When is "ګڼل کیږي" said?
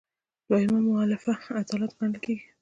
1.99-2.45